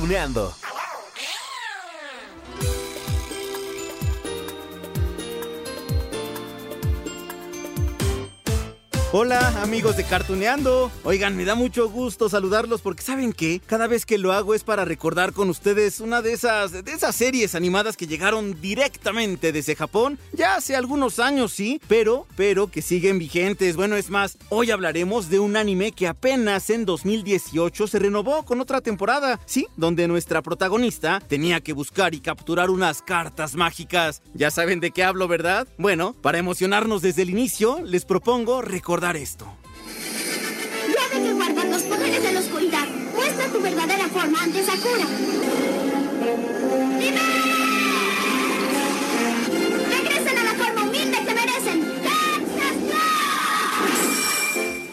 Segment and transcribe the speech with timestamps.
[0.00, 0.69] Cartuneando.
[9.12, 10.88] Hola amigos de Cartuneando.
[11.02, 14.62] Oigan, me da mucho gusto saludarlos porque saben que cada vez que lo hago es
[14.62, 19.74] para recordar con ustedes una de esas de esas series animadas que llegaron directamente desde
[19.74, 23.74] Japón ya hace algunos años, sí, pero pero que siguen vigentes.
[23.74, 28.60] Bueno, es más, hoy hablaremos de un anime que apenas en 2018 se renovó con
[28.60, 34.22] otra temporada, sí, donde nuestra protagonista tenía que buscar y capturar unas cartas mágicas.
[34.34, 35.66] Ya saben de qué hablo, ¿verdad?
[35.78, 39.46] Bueno, para emocionarnos desde el inicio, les propongo recordar esto.
[40.86, 42.86] Llave que guarda los poderes de la oscuridad.
[43.16, 45.06] Muestra tu verdadera forma ante Sakura.
[46.98, 47.49] ¡Dime!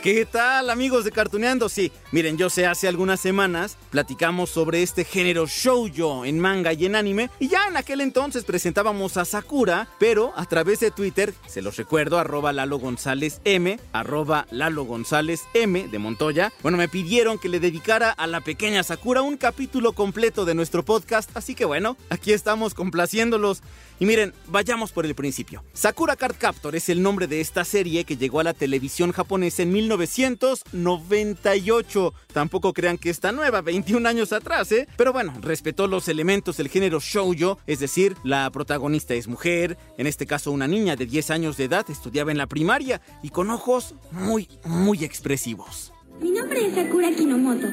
[0.08, 1.68] ¿Qué tal amigos de Cartuneando?
[1.68, 6.86] Sí, miren, yo sé, hace algunas semanas platicamos sobre este género shoujo en manga y
[6.86, 11.34] en anime y ya en aquel entonces presentábamos a Sakura, pero a través de Twitter,
[11.46, 16.88] se los recuerdo, arroba Lalo González M, arroba Lalo González M de Montoya, bueno, me
[16.88, 21.54] pidieron que le dedicara a la pequeña Sakura un capítulo completo de nuestro podcast, así
[21.54, 23.62] que bueno, aquí estamos complaciéndolos.
[24.00, 25.64] Y miren, vayamos por el principio.
[25.74, 29.64] Sakura Card Captor es el nombre de esta serie que llegó a la televisión japonesa
[29.64, 32.14] en 1998.
[32.34, 34.88] Tampoco crean que está nueva, 21 años atrás, ¿eh?
[34.98, 40.08] Pero bueno, respetó los elementos del género shoujo, es decir, la protagonista es mujer, en
[40.08, 43.50] este caso una niña de 10 años de edad, estudiaba en la primaria y con
[43.50, 45.92] ojos muy, muy expresivos.
[46.22, 47.68] Mi nombre es Sakura Kinomoto.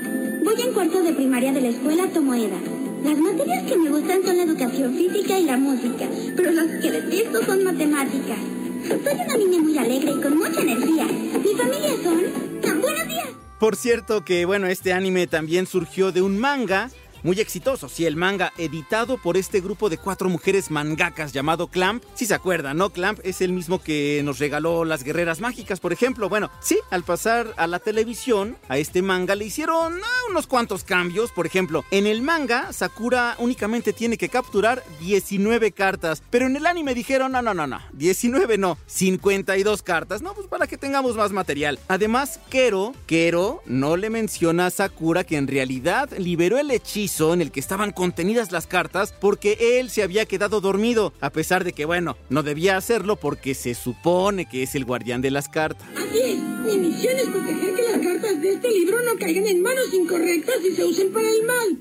[0.45, 2.59] Voy en cuarto de primaria de la escuela Tomoeda.
[3.03, 6.91] Las materias que me gustan son la educación física y la música, pero las que
[6.91, 8.39] detesto son matemáticas.
[8.87, 11.07] Soy una niña muy alegre y con mucha energía.
[11.07, 12.23] Mi familia son...
[12.67, 13.29] ¡Ah, ¡Buenos días!
[13.59, 16.91] Por cierto que, bueno, este anime también surgió de un manga
[17.25, 22.05] muy exitoso, sí, el manga editado por este grupo de cuatro mujeres mangakas llamado Clamp.
[22.15, 22.91] Si se acuerdan, ¿no?
[22.91, 26.29] Clamp es el mismo que nos regaló las guerreras mágicas, por ejemplo.
[26.29, 30.85] Bueno, sí, al pasar a la televisión, a este manga le hicieron ah, unos cuantos
[30.85, 31.33] cambios.
[31.33, 36.67] Por ejemplo, en el manga, Sakura únicamente tiene que capturar 19 cartas, pero en el
[36.67, 41.17] anime dijeron, no, no, no, no, 19 no, 52 cartas, no, pues para que tengamos
[41.17, 41.79] más material.
[41.89, 47.41] Además, Kero, Kero no le menciona a Sakura que en realidad liberó el hechizo en
[47.41, 51.73] el que estaban contenidas las cartas porque él se había quedado dormido, a pesar de
[51.73, 55.87] que, bueno, no debía hacerlo porque se supone que es el guardián de las cartas.
[55.97, 59.63] Así es, mi misión es proteger que las cartas de este libro no caigan en
[59.63, 61.79] manos incorrectas y se usen para el mal.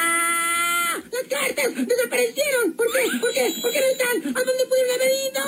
[0.00, 0.96] ¡Ah!
[1.12, 2.72] ¡Las cartas desaparecieron!
[2.72, 3.18] ¿Por qué?
[3.20, 3.54] ¿Por qué?
[3.60, 4.36] ¿Por qué no están?
[4.36, 5.42] ¿A dónde pudieron haber ido?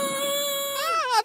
[1.08, 1.22] ¿A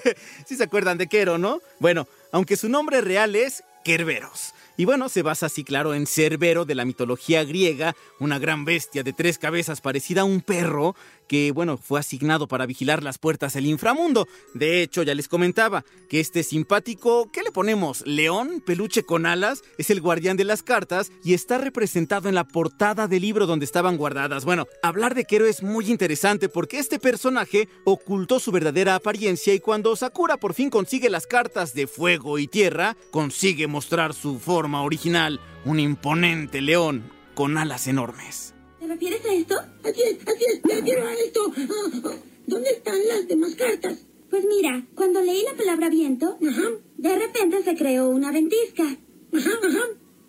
[0.00, 0.16] dónde?
[0.46, 1.60] Si se acuerdan de Kero, ¿no?
[1.78, 4.54] Bueno, aunque su nombre real es Kerberos.
[4.76, 9.04] Y bueno, se basa así claro en Cerbero de la mitología griega, una gran bestia
[9.04, 10.96] de tres cabezas parecida a un perro
[11.28, 14.26] que, bueno, fue asignado para vigilar las puertas del inframundo.
[14.52, 18.04] De hecho, ya les comentaba que este simpático, ¿qué le ponemos?
[18.04, 22.44] León, peluche con alas, es el guardián de las cartas y está representado en la
[22.44, 24.44] portada del libro donde estaban guardadas.
[24.44, 29.60] Bueno, hablar de Kero es muy interesante porque este personaje ocultó su verdadera apariencia y
[29.60, 34.63] cuando Sakura por fin consigue las cartas de fuego y tierra, consigue mostrar su forma
[34.72, 38.54] original, un imponente león con alas enormes.
[38.80, 39.56] ¿Te refieres a esto?
[39.84, 41.52] Así es, así es, me refiero a esto.
[41.56, 42.14] Ah, ah,
[42.46, 43.98] ¿Dónde están las demás cartas?
[44.30, 48.84] Pues mira, cuando leí la palabra viento, Ajá, de repente se creó una ventisca.
[48.84, 49.84] ajá, ajá.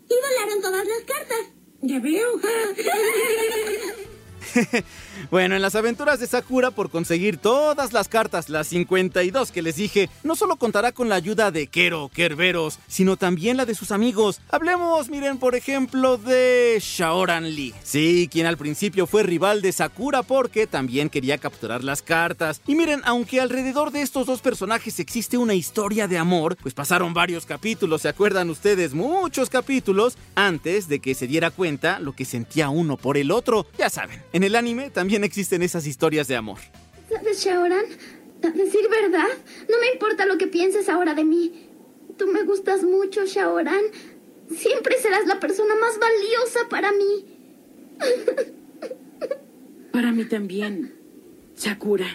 [0.08, 1.52] Y volaron todas las cartas.
[1.82, 2.40] Ya veo.
[5.32, 9.78] Bueno, en las aventuras de Sakura por conseguir todas las cartas, las 52 que les
[9.78, 13.92] dije, no solo contará con la ayuda de Kero, Kerberos, sino también la de sus
[13.92, 14.42] amigos.
[14.50, 17.74] Hablemos, miren, por ejemplo, de Shaoran Lee.
[17.84, 22.62] Sí, quien al principio fue rival de Sakura porque también quería capturar las cartas.
[22.68, 27.14] Y miren, aunque alrededor de estos dos personajes existe una historia de amor, pues pasaron
[27.14, 28.94] varios capítulos, ¿se acuerdan ustedes?
[28.94, 33.66] Muchos capítulos antes de que se diera cuenta lo que sentía uno por el otro.
[33.78, 36.60] Ya saben, en el anime también existen esas historias de amor.
[37.10, 37.86] ¿Sabes, Shaoran?
[38.44, 39.30] A decir verdad,
[39.70, 41.70] no me importa lo que pienses ahora de mí.
[42.18, 43.82] Tú me gustas mucho, Shaoran.
[44.54, 47.26] Siempre serás la persona más valiosa para mí.
[49.94, 50.94] Para mí también,
[51.56, 52.06] Sakura.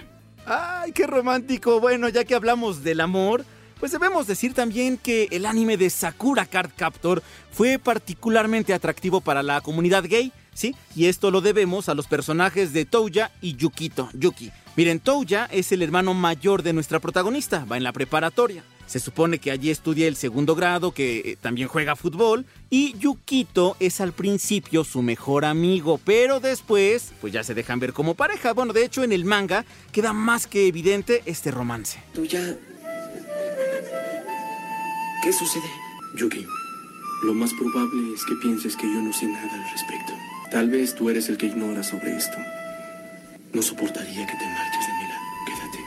[0.44, 1.81] ¡Ay, qué romántico!
[1.81, 3.46] Bueno, ya que hablamos del amor,
[3.78, 9.43] pues debemos decir también que el anime de Sakura Card Captor fue particularmente atractivo para
[9.43, 10.31] la comunidad gay,
[10.61, 10.77] ¿sí?
[10.95, 14.51] Y esto lo debemos a los personajes de Touya y Yukito, Yuki.
[14.77, 18.62] Miren, Touya es el hermano mayor de nuestra protagonista, va en la preparatoria.
[18.87, 23.77] se supone que allí estudia el segundo grado, que eh, también juega fútbol, y Yukito
[23.79, 28.53] es al principio su mejor amigo, pero después pues ya se dejan ver como pareja.
[28.53, 32.03] Bueno, de hecho en el manga queda más que evidente este romance.
[32.13, 32.43] Tú ya...
[35.23, 35.71] ¿Qué sucede?
[36.17, 36.45] Yuki,
[37.23, 40.19] lo más probable es que pienses que yo no sé nada al respecto.
[40.50, 42.37] Tal vez tú eres el que ignora sobre esto.
[43.52, 45.00] No soportaría que te marches de mi.
[45.47, 45.79] Quédate.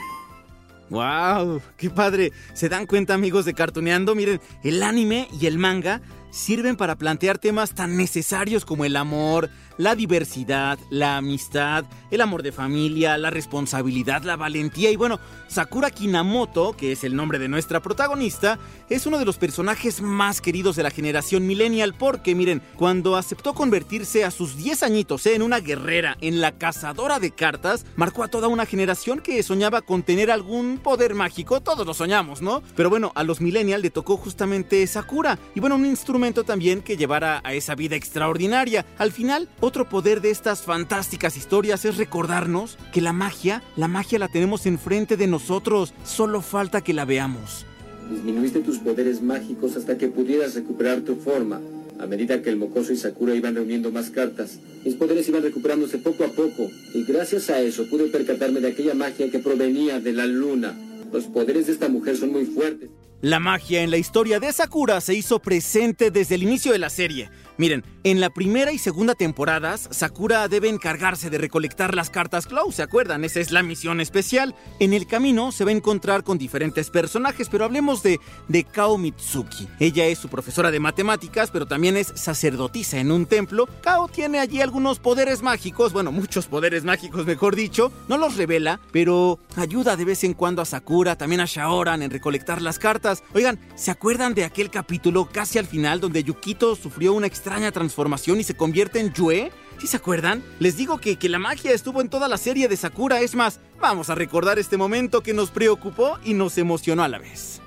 [0.88, 1.60] ¡Wow!
[1.76, 2.32] ¡Qué padre!
[2.54, 4.14] ¿Se dan cuenta, amigos de Cartoneando?
[4.14, 6.00] Miren, el anime y el manga
[6.30, 12.42] sirven para plantear temas tan necesarios como el amor, la diversidad, la amistad, el amor
[12.42, 15.18] de familia, la responsabilidad, la valentía y bueno,
[15.48, 20.40] Sakura Kinamoto, que es el nombre de nuestra protagonista, es uno de los personajes más
[20.40, 25.34] queridos de la generación millennial porque miren, cuando aceptó convertirse a sus 10 añitos eh,
[25.34, 29.82] en una guerrera, en la cazadora de cartas, marcó a toda una generación que soñaba
[29.82, 32.62] con tener algún poder mágico, todos lo soñamos, ¿no?
[32.76, 36.96] Pero bueno, a los millennials le tocó justamente Sakura y bueno, un instrumento también que
[36.96, 38.84] llevara a esa vida extraordinaria.
[38.98, 44.18] Al final, otro poder de estas fantásticas historias es recordarnos que la magia, la magia
[44.18, 47.64] la tenemos enfrente de nosotros, solo falta que la veamos.
[48.10, 51.60] Disminuiste tus poderes mágicos hasta que pudieras recuperar tu forma.
[51.98, 55.96] A medida que el mocoso y Sakura iban reuniendo más cartas, mis poderes iban recuperándose
[55.96, 60.12] poco a poco, y gracias a eso pude percatarme de aquella magia que provenía de
[60.12, 60.74] la luna.
[61.10, 62.90] Los poderes de esta mujer son muy fuertes.
[63.24, 66.90] La magia en la historia de Sakura se hizo presente desde el inicio de la
[66.90, 67.30] serie.
[67.56, 72.72] Miren, en la primera y segunda temporadas, Sakura debe encargarse de recolectar las cartas Claw,
[72.72, 73.24] ¿se acuerdan?
[73.24, 74.56] Esa es la misión especial.
[74.80, 78.18] En el camino se va a encontrar con diferentes personajes, pero hablemos de,
[78.48, 79.68] de Kao Mitsuki.
[79.78, 83.68] Ella es su profesora de matemáticas, pero también es sacerdotisa en un templo.
[83.82, 87.92] Kao tiene allí algunos poderes mágicos, bueno, muchos poderes mágicos, mejor dicho.
[88.08, 92.10] No los revela, pero ayuda de vez en cuando a Sakura, también a Shaoran en
[92.10, 93.22] recolectar las cartas.
[93.32, 97.28] Oigan, ¿se acuerdan de aquel capítulo casi al final donde Yukito sufrió una
[97.72, 99.52] transformación y se convierte en Yue?
[99.78, 100.42] ¿Sí se acuerdan?
[100.60, 103.20] Les digo que, que la magia estuvo en toda la serie de Sakura.
[103.20, 107.18] Es más, vamos a recordar este momento que nos preocupó y nos emocionó a la
[107.18, 107.60] vez.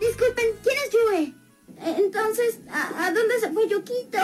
[0.00, 1.34] Disculpen, ¿quién es Yue?
[1.98, 4.18] Entonces, ¿a, a dónde se fue Yukito?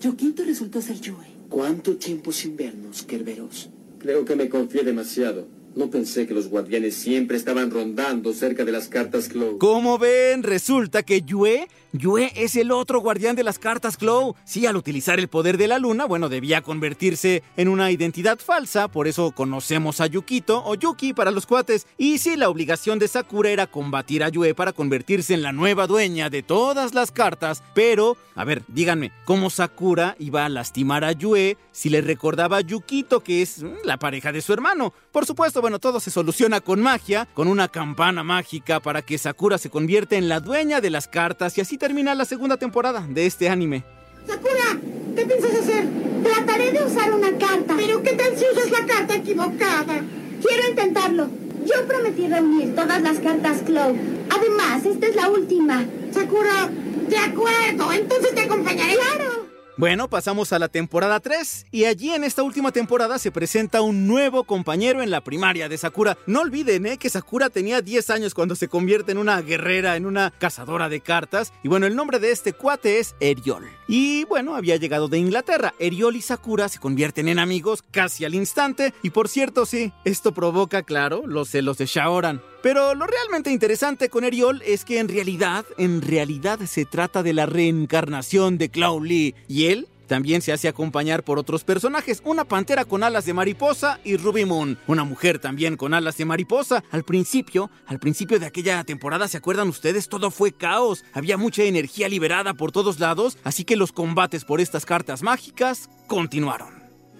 [0.00, 1.26] Yukito resultó ser Yue.
[1.48, 3.70] ¿Cuánto tiempo sin vernos, Kerberos?
[3.98, 5.48] Creo que me confié demasiado.
[5.74, 9.58] No pensé que los guardianes siempre estaban rondando cerca de las cartas Claw.
[9.58, 14.34] Como ven, resulta que Yue, Yue es el otro guardián de las cartas Claw.
[14.44, 18.88] Sí, al utilizar el poder de la luna, bueno, debía convertirse en una identidad falsa,
[18.88, 21.86] por eso conocemos a Yukito o Yuki para los cuates.
[21.96, 25.86] Y sí, la obligación de Sakura era combatir a Yue para convertirse en la nueva
[25.86, 27.62] dueña de todas las cartas.
[27.74, 32.60] Pero, a ver, díganme, ¿cómo Sakura iba a lastimar a Yue si le recordaba a
[32.60, 34.92] Yukito que es mm, la pareja de su hermano?
[35.10, 39.56] Por supuesto, bueno, todo se soluciona con magia, con una campana mágica para que Sakura
[39.56, 43.26] se convierta en la dueña de las cartas y así termina la segunda temporada de
[43.26, 43.84] este anime.
[44.26, 44.78] Sakura,
[45.16, 45.86] ¿qué piensas hacer?
[46.22, 47.74] Trataré de usar una carta.
[47.76, 50.02] ¿Pero qué tal si usas la carta equivocada?
[50.46, 51.28] Quiero intentarlo.
[51.64, 53.94] Yo prometí reunir todas las cartas Claw.
[54.30, 55.84] Además, esta es la última.
[56.12, 56.68] Sakura,
[57.08, 58.94] de acuerdo, entonces te acompañaré.
[58.94, 59.37] ¡Claro!
[59.78, 64.08] Bueno, pasamos a la temporada 3 y allí en esta última temporada se presenta un
[64.08, 66.18] nuevo compañero en la primaria de Sakura.
[66.26, 66.98] No olviden ¿eh?
[66.98, 71.00] que Sakura tenía 10 años cuando se convierte en una guerrera, en una cazadora de
[71.00, 71.52] cartas.
[71.62, 73.68] Y bueno, el nombre de este cuate es Eriol.
[73.86, 75.72] Y bueno, había llegado de Inglaterra.
[75.78, 78.92] Eriol y Sakura se convierten en amigos casi al instante.
[79.04, 82.42] Y por cierto, sí, esto provoca, claro, los celos de Shaoran.
[82.62, 87.32] Pero lo realmente interesante con Eriol es que en realidad, en realidad se trata de
[87.32, 89.34] la reencarnación de Clown Lee.
[89.46, 94.00] Y él también se hace acompañar por otros personajes, una pantera con alas de mariposa
[94.04, 96.82] y Ruby Moon, una mujer también con alas de mariposa.
[96.90, 100.08] Al principio, al principio de aquella temporada, ¿se acuerdan ustedes?
[100.08, 104.60] Todo fue caos, había mucha energía liberada por todos lados, así que los combates por
[104.60, 106.78] estas cartas mágicas continuaron.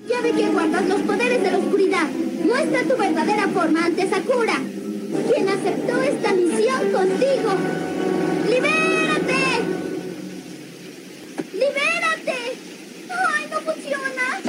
[0.09, 2.09] Ya ve que guardas los poderes de la oscuridad.
[2.45, 4.59] Muestra tu verdadera forma ante Sakura,
[5.29, 7.51] quien aceptó esta misión contigo.
[8.49, 9.43] ¡Libérate!
[11.53, 12.37] ¡Libérate!
[13.11, 14.41] ¡Ay, no funciona!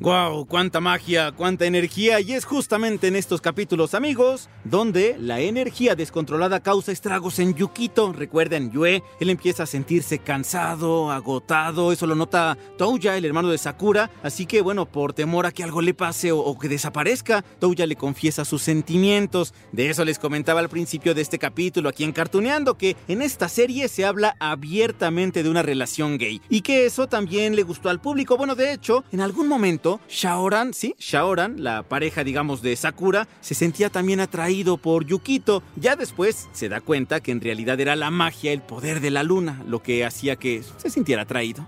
[0.00, 0.40] ¡Wow!
[0.52, 1.32] ¡Cuánta magia!
[1.32, 2.20] ¡Cuánta energía!
[2.20, 8.12] Y es justamente en estos capítulos, amigos, donde la energía descontrolada causa estragos en Yukito.
[8.12, 11.90] Recuerden, Yue, él empieza a sentirse cansado, agotado.
[11.90, 14.10] Eso lo nota Touya, el hermano de Sakura.
[14.22, 17.96] Así que, bueno, por temor a que algo le pase o, que desaparezca, Touya le
[17.96, 19.54] confiesa sus sentimientos.
[19.72, 23.48] De eso les comentaba al principio de este capítulo aquí en Cartuneando, que en esta
[23.48, 26.42] serie se habla abiertamente de una relación gay.
[26.50, 28.36] Y que eso también le gustó al público.
[28.36, 33.28] Bueno, de hecho, en algún momento Yukito, Shaoran, sí, Shaoran, la pareja digamos de Sakura,
[33.40, 35.62] se sentía también atraído por Yukito.
[35.76, 39.22] Ya después se da cuenta que en realidad era la magia, el poder de la
[39.22, 41.64] luna, lo que hacía que se sintiera atraído.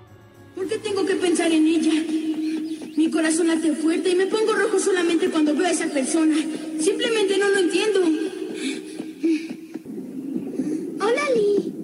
[0.57, 1.93] ¿Por qué tengo que pensar en ella?
[2.97, 6.35] Mi corazón late fuerte y me pongo rojo solamente cuando veo a esa persona.
[6.81, 8.00] Simplemente no lo entiendo.
[11.00, 11.83] Hola, Lee.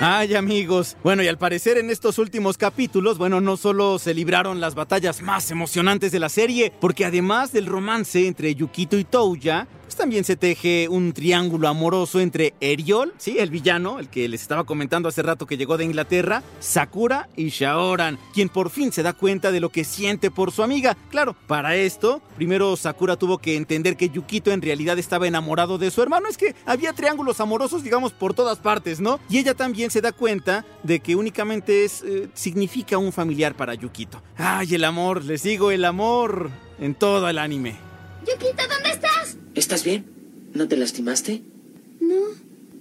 [0.00, 4.60] Ay amigos, bueno y al parecer en estos últimos capítulos, bueno, no solo se libraron
[4.60, 9.68] las batallas más emocionantes de la serie, porque además del romance entre Yukito y Touya,
[9.92, 14.40] pues también se teje un triángulo amoroso entre Eriol, sí, el villano, el que les
[14.40, 19.02] estaba comentando hace rato que llegó de Inglaterra, Sakura y Shaoran, quien por fin se
[19.02, 20.96] da cuenta de lo que siente por su amiga.
[21.10, 25.90] Claro, para esto, primero Sakura tuvo que entender que Yukito en realidad estaba enamorado de
[25.90, 29.20] su hermano, es que había triángulos amorosos, digamos, por todas partes, ¿no?
[29.28, 33.74] Y ella también se da cuenta de que únicamente es, eh, significa un familiar para
[33.74, 34.22] Yukito.
[34.38, 37.76] Ay, el amor, les digo, el amor en todo el anime.
[38.26, 39.36] Yukito, ¿dónde estás?
[39.54, 40.04] ¿Estás bien?
[40.54, 41.42] ¿No te lastimaste?
[42.00, 42.20] No.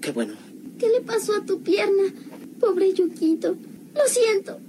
[0.01, 0.33] Qué bueno.
[0.79, 2.03] ¿Qué le pasó a tu pierna?
[2.59, 3.55] Pobre Yukito.
[3.93, 4.59] Lo siento.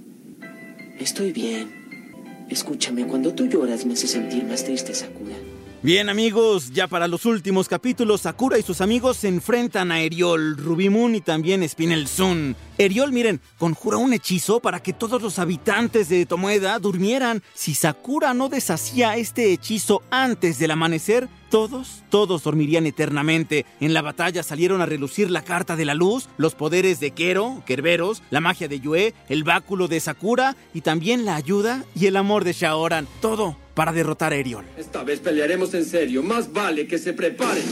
[0.99, 2.45] Estoy bien.
[2.49, 5.35] Escúchame, cuando tú lloras me hace sentir más triste, Sakura.
[5.81, 10.55] Bien amigos, ya para los últimos capítulos, Sakura y sus amigos se enfrentan a Eriol,
[10.55, 12.55] Rubimun y también Spinel Sun.
[12.77, 17.43] Eriol, miren, conjura un hechizo para que todos los habitantes de Tomoeda durmieran.
[17.53, 23.65] Si Sakura no deshacía este hechizo antes del amanecer, todos, todos dormirían eternamente.
[23.79, 27.61] En la batalla salieron a relucir la carta de la luz, los poderes de Kero,
[27.65, 32.17] Kerberos, la magia de Yue, el báculo de Sakura y también la ayuda y el
[32.17, 33.07] amor de Shaoran.
[33.21, 34.65] Todo para derrotar a Eriol.
[34.77, 36.23] Esta vez pelearemos en serio.
[36.23, 37.63] Más vale que se preparen.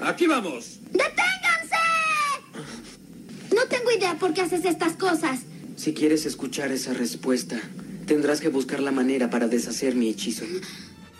[0.00, 0.78] Aquí vamos.
[3.90, 5.40] Tengo idea por qué haces estas cosas.
[5.74, 7.60] Si quieres escuchar esa respuesta,
[8.06, 10.44] tendrás que buscar la manera para deshacer mi hechizo.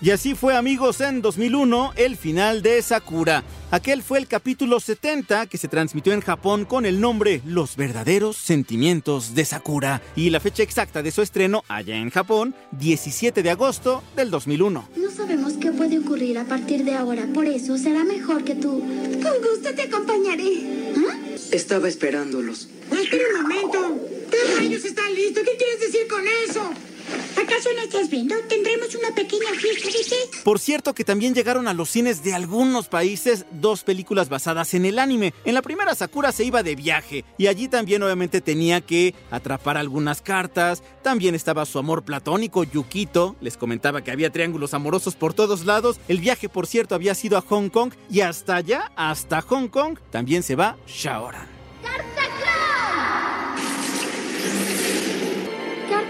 [0.02, 3.45] Y así fue amigos en 2001 el final de Sakura.
[3.71, 8.38] Aquel fue el capítulo 70 que se transmitió en Japón con el nombre Los verdaderos
[8.38, 13.50] sentimientos de Sakura y la fecha exacta de su estreno allá en Japón, 17 de
[13.50, 14.88] agosto del 2001.
[14.97, 18.80] No sabemos qué puede ocurrir a partir de ahora, por eso será mejor que tú.
[18.80, 20.95] Con gusto te acompañaré.
[20.97, 21.19] ¿Ah?
[21.52, 22.71] Estaba esperándolos.
[22.90, 24.00] Espera un momento.
[24.30, 25.42] ¿Qué rayos está listo?
[25.45, 26.89] ¿Qué quieres decir con eso?
[27.33, 28.35] ¿Acaso no estás viendo?
[28.49, 30.43] Tendremos una pequeña fiesta de?
[30.45, 34.85] Por cierto que también llegaron a los cines de algunos países dos películas basadas en
[34.85, 35.35] el anime.
[35.45, 39.76] En la primera Sakura se iba de viaje y allí también obviamente tenía que atrapar
[39.76, 40.83] algunas cartas.
[41.02, 43.37] También estaba su amor platónico Yukito.
[43.40, 46.00] Les comentaba que había triángulos amorosos por todos lados.
[46.09, 49.99] El viaje por cierto había sido a Hong Kong y hasta allá, hasta Hong Kong,
[50.11, 51.49] también se va Shaoran.
[51.83, 52.23] ¡Carta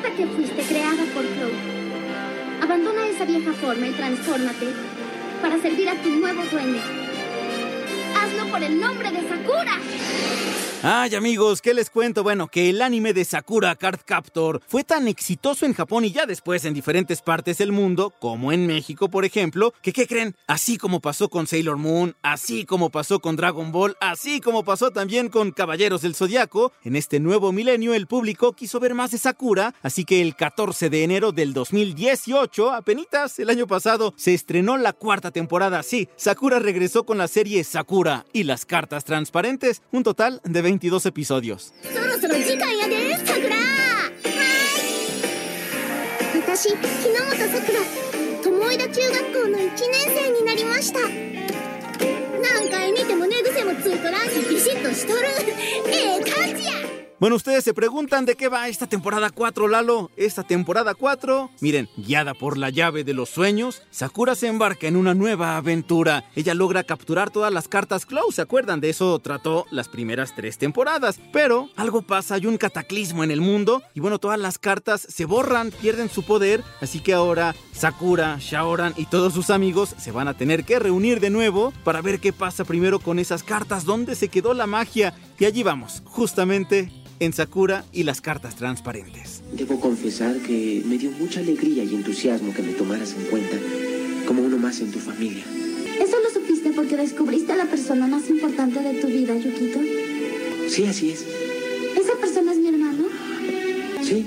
[0.01, 1.51] Que fuiste creada por Clow.
[2.63, 4.67] Abandona esa vieja forma y transfórmate
[5.41, 7.00] para servir a tu nuevo dueño.
[8.21, 9.79] Hazlo por el nombre de Sakura.
[10.83, 12.23] Ay amigos, ¿qué les cuento?
[12.23, 16.25] Bueno, que el anime de Sakura Card Captor fue tan exitoso en Japón y ya
[16.25, 20.35] después en diferentes partes del mundo, como en México por ejemplo, que ¿qué creen?
[20.47, 24.91] Así como pasó con Sailor Moon, así como pasó con Dragon Ball, así como pasó
[24.91, 29.19] también con Caballeros del Zodiaco, en este nuevo milenio el público quiso ver más de
[29.19, 34.79] Sakura, así que el 14 de enero del 2018, apenitas el año pasado, se estrenó
[34.79, 35.83] la cuarta temporada.
[35.83, 41.07] Sí, Sakura regresó con la serie Sakura y las cartas transparentes, un total de 22
[41.07, 41.73] episodios.
[57.21, 60.11] Bueno, ustedes se preguntan de qué va esta temporada 4, Lalo.
[60.17, 64.97] Esta temporada 4, miren, guiada por la llave de los sueños, Sakura se embarca en
[64.97, 66.25] una nueva aventura.
[66.35, 68.81] Ella logra capturar todas las cartas Claw, ¿se acuerdan?
[68.81, 71.21] De eso trató las primeras tres temporadas.
[71.31, 75.27] Pero algo pasa, hay un cataclismo en el mundo y bueno, todas las cartas se
[75.27, 80.27] borran, pierden su poder, así que ahora Sakura, Shaoran y todos sus amigos se van
[80.27, 84.15] a tener que reunir de nuevo para ver qué pasa primero con esas cartas, dónde
[84.15, 89.43] se quedó la magia y allí vamos, justamente en Sakura y las cartas transparentes.
[89.55, 93.57] Debo confesar que me dio mucha alegría y entusiasmo que me tomaras en cuenta
[94.27, 95.43] como uno más en tu familia.
[95.99, 99.81] ¿Eso lo supiste porque descubriste a la persona más importante de tu vida, Yukito?
[100.69, 101.25] Sí, así es.
[101.99, 103.05] ¿Esa persona es mi hermano?
[104.03, 104.27] Sí.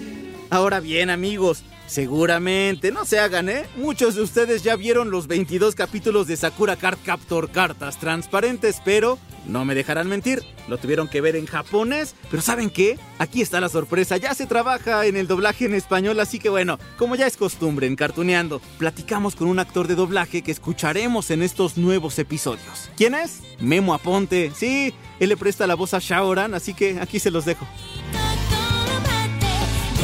[0.49, 3.67] Ahora bien, amigos, seguramente, no se hagan, ¿eh?
[3.77, 9.19] Muchos de ustedes ya vieron los 22 capítulos de Sakura Card Captor Cartas Transparentes, pero
[9.45, 12.97] no me dejarán mentir, lo tuvieron que ver en japonés, pero ¿saben qué?
[13.19, 16.79] Aquí está la sorpresa, ya se trabaja en el doblaje en español, así que bueno,
[16.97, 21.43] como ya es costumbre en Cartuneando, platicamos con un actor de doblaje que escucharemos en
[21.43, 22.89] estos nuevos episodios.
[22.95, 23.41] ¿Quién es?
[23.59, 27.45] Memo Aponte, sí, él le presta la voz a Shaoran, así que aquí se los
[27.45, 27.67] dejo.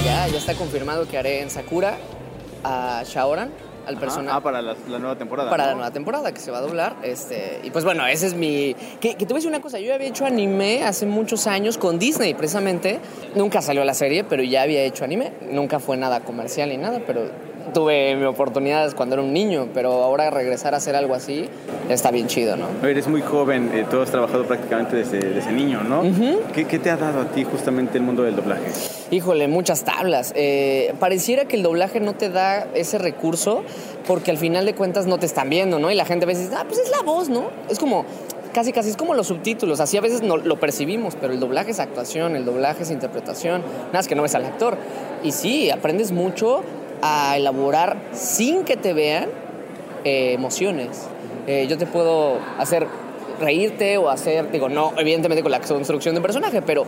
[0.04, 1.98] Ya, ya está confirmado que haré en Sakura
[2.64, 3.52] a Shaoran
[3.90, 4.38] al personaje.
[4.38, 5.50] Ah, para la, nueva temporada.
[5.50, 6.96] Para la nueva temporada que se va a doblar.
[7.04, 8.76] Este, y pues bueno, ese es mi.
[9.00, 11.78] Que, que te voy a decir una cosa, yo había hecho anime hace muchos años
[11.78, 13.00] con Disney, precisamente.
[13.36, 15.34] Nunca salió la serie, pero ya había hecho anime.
[15.52, 20.04] Nunca fue nada comercial ni nada, pero tuve mi oportunidad cuando era un niño, pero
[20.04, 21.50] ahora regresar a hacer algo así
[21.90, 22.68] está bien chido, ¿no?
[22.88, 26.04] Eres muy joven, eh, tú has trabajado prácticamente desde, niño, ¿no?
[26.54, 28.72] ¿Qué, te ha dado a ti justamente el mundo del doblaje?
[29.12, 30.34] Híjole, muchas tablas.
[30.36, 33.64] Eh, pareciera que el doblaje no te da ese recurso
[34.08, 35.92] porque al final de cuentas no te están viendo, ¿no?
[35.92, 37.50] Y la gente a veces dice, ah, pues es la voz, ¿no?
[37.70, 38.06] Es como,
[38.54, 41.72] casi casi es como los subtítulos, así a veces no, lo percibimos, pero el doblaje
[41.72, 44.78] es actuación, el doblaje es interpretación, nada es que no ves al actor.
[45.24, 46.62] Y sí, aprendes mucho
[47.02, 49.30] a elaborar sin que te vean
[50.04, 51.08] eh, emociones.
[51.48, 52.88] Eh, yo te puedo hacer
[53.40, 56.86] reírte o hacer, digo, no, evidentemente con la construcción de un personaje, pero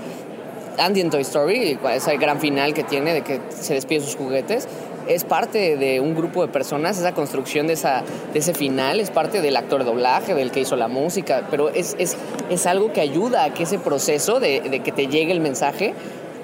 [0.78, 4.68] Andy en Toy Story, ese gran final que tiene de que se despide sus juguetes,
[5.08, 8.04] es parte de un grupo de personas, esa construcción de, esa,
[8.34, 11.70] de ese final, es parte del actor de doblaje, del que hizo la música, pero
[11.70, 12.16] es, es,
[12.50, 15.94] es algo que ayuda a que ese proceso de, de que te llegue el mensaje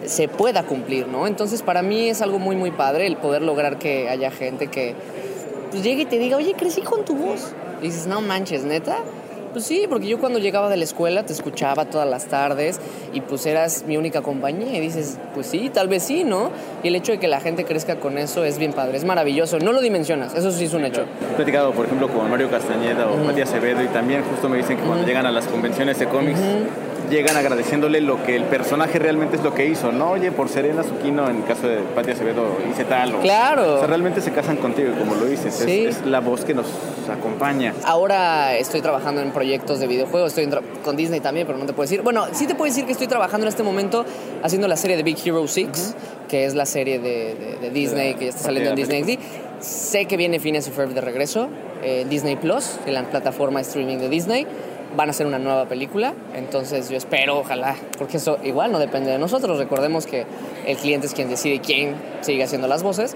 [0.08, 1.28] se pueda cumplir, ¿no?
[1.28, 4.96] Entonces para mí es algo muy, muy padre el poder lograr que haya gente que
[5.72, 7.54] pues, llegue y te diga, oye, crecí con tu voz.
[7.82, 8.98] Y dices, no manches, neta.
[9.54, 12.80] Pues sí, porque yo cuando llegaba de la escuela te escuchaba todas las tardes
[13.14, 16.52] y pues eras mi única compañía y dices, pues sí, tal vez sí, ¿no?
[16.84, 19.58] Y el hecho de que la gente crezca con eso es bien padre, es maravilloso,
[19.58, 21.06] no lo dimensionas, eso sí es un hecho.
[21.32, 24.78] He platicado, por ejemplo, con Mario Castañeda o Matías Acevedo y también justo me dicen
[24.78, 26.40] que cuando llegan a las convenciones de cómics
[27.10, 30.12] llegan agradeciéndole lo que el personaje realmente es lo que hizo, ¿no?
[30.12, 33.16] Oye, por Serena Zuquino, en el caso de Pati Acevedo, hice tal.
[33.16, 33.76] O, claro.
[33.76, 35.54] O sea, realmente se casan contigo, como lo dices.
[35.54, 35.86] Sí.
[35.86, 36.68] Es, la voz que nos
[37.10, 37.74] acompaña.
[37.86, 40.50] Ahora estoy trabajando en proyectos de videojuegos, estoy
[40.84, 42.02] con Disney también, pero no te puedo decir.
[42.02, 44.06] Bueno, sí te puedo decir que estoy trabajando en este momento
[44.44, 45.96] haciendo la serie de Big Hero 6,
[46.28, 49.20] que es la serie de, Disney que ya está saliendo en Disney XD.
[49.60, 51.50] Sé que viene Phineas y Ferb de regreso
[51.84, 54.48] en Disney Plus, en la plataforma streaming de Disney
[54.96, 59.12] van a hacer una nueva película, entonces yo espero, ojalá, porque eso igual no depende
[59.12, 60.26] de nosotros, recordemos que
[60.66, 63.16] el cliente es quien decide quién sigue haciendo las voces,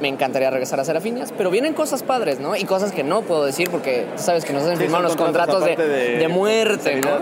[0.00, 2.56] me encantaría regresar a Serafinias, pero vienen cosas padres, ¿no?
[2.56, 5.64] Y cosas que no puedo decir porque tú sabes que nos han firmado los contratos,
[5.64, 7.20] de, de, muerte, ¿no?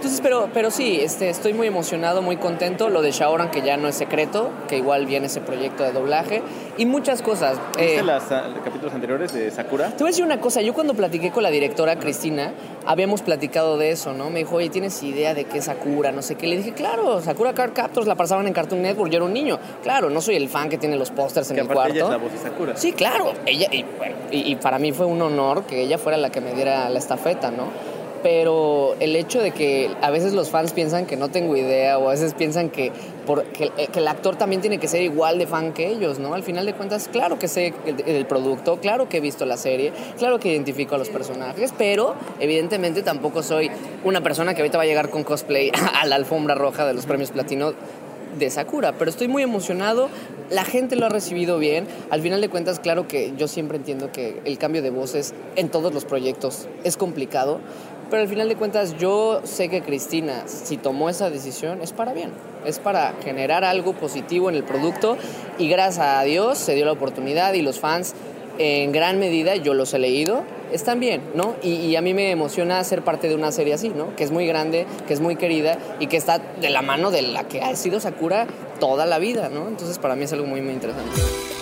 [0.00, 2.88] Entonces, pero, pero sí, este, estoy muy emocionado, muy contento.
[2.88, 6.40] Lo de Shaoran, que ya no es secreto, que igual viene ese proyecto de doblaje.
[6.78, 7.58] Y muchas cosas.
[7.76, 8.22] ¿Viste eh, los
[8.64, 9.90] capítulos anteriores de Sakura?
[9.90, 10.62] Te voy a decir una cosa.
[10.62, 12.54] Yo cuando platiqué con la directora Cristina,
[12.86, 14.30] habíamos platicado de eso, ¿no?
[14.30, 16.12] Me dijo, oye, ¿tienes idea de qué es Sakura?
[16.12, 16.46] No sé qué.
[16.46, 19.10] Le dije, claro, Sakura Card Captors la pasaban en Cartoon Network.
[19.10, 19.58] Yo era un niño.
[19.82, 21.92] Claro, no soy el fan que tiene los pósters en el cuarto.
[21.92, 22.74] Ella es la voz de Sakura.
[22.74, 23.34] Sí, claro.
[23.44, 26.54] Ella, y, bueno, y para mí fue un honor que ella fuera la que me
[26.54, 27.64] diera la estafeta, ¿no?
[28.22, 32.08] Pero el hecho de que a veces los fans piensan que no tengo idea o
[32.08, 32.92] a veces piensan que,
[33.26, 36.34] por, que, el actor también tiene que ser igual de fan que ellos, ¿no?
[36.34, 37.74] Al final de cuentas, claro que sé
[38.06, 42.14] el, producto, claro que he visto la serie, claro que identifico a los personajes, pero
[42.38, 43.70] evidentemente tampoco soy
[44.04, 47.06] una persona que ahorita va a llegar con cosplay a la alfombra roja de los
[47.06, 47.72] premios platino
[48.38, 50.08] de Sakura, pero estoy muy emocionado,
[50.50, 54.12] la gente lo ha recibido bien, al final de cuentas claro que yo siempre entiendo
[54.12, 57.60] que el cambio de voces en todos los proyectos es complicado,
[58.10, 62.12] pero al final de cuentas yo sé que Cristina, si tomó esa decisión, es para
[62.12, 62.30] bien.
[62.66, 65.16] Es para generar algo positivo en el producto
[65.58, 68.14] y gracias a Dios se dio la oportunidad y los fans
[68.58, 71.56] en gran medida, yo los he leído, están bien, ¿no?
[71.62, 74.14] Y, a mí me emociona ser parte de una serie así, ¿no?
[74.16, 77.22] Que es muy grande, que es muy querida y que está de la mano de
[77.22, 78.46] la que ha sido Sakura
[78.78, 79.66] toda la vida, ¿no?
[79.66, 81.59] Entonces para mí es algo muy, muy interesante.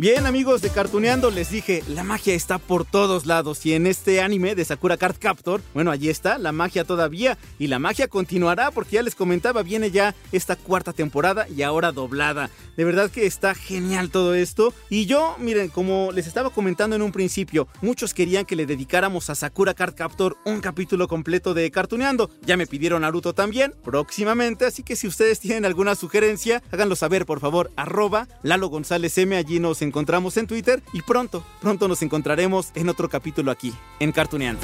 [0.00, 4.22] Bien amigos de Cartuneando, les dije, la magia está por todos lados y en este
[4.22, 8.70] anime de Sakura Card Captor, bueno, allí está, la magia todavía y la magia continuará
[8.70, 12.48] porque ya les comentaba, viene ya esta cuarta temporada y ahora doblada.
[12.76, 17.02] De verdad que está genial todo esto y yo, miren, como les estaba comentando en
[17.02, 21.72] un principio, muchos querían que le dedicáramos a Sakura Card Captor un capítulo completo de
[21.72, 22.30] Cartuneando.
[22.42, 27.26] Ya me pidieron Naruto también, próximamente, así que si ustedes tienen alguna sugerencia, háganlo saber
[27.26, 32.02] por favor, arroba Lalo González M, allí nos encontramos en Twitter y pronto, pronto nos
[32.02, 34.62] encontraremos en otro capítulo aquí, en Cartuneando.